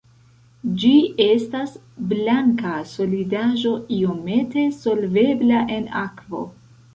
Ĝi 0.83 0.93
estas 1.25 1.75
blanka 2.13 2.71
solidaĵo 2.93 3.75
iomete 3.99 4.65
solvebla 4.79 5.61
en 5.79 5.87
akvo. 6.03 6.43